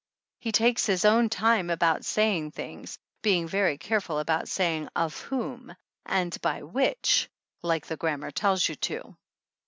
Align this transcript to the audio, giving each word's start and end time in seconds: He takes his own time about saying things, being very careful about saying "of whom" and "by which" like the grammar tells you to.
He 0.39 0.51
takes 0.51 0.87
his 0.87 1.05
own 1.05 1.29
time 1.29 1.69
about 1.69 2.05
saying 2.05 2.53
things, 2.53 2.97
being 3.21 3.47
very 3.47 3.77
careful 3.77 4.17
about 4.17 4.47
saying 4.47 4.87
"of 4.95 5.19
whom" 5.19 5.75
and 6.07 6.41
"by 6.41 6.63
which" 6.63 7.29
like 7.61 7.85
the 7.85 7.97
grammar 7.97 8.31
tells 8.31 8.67
you 8.67 8.73
to. 8.77 9.15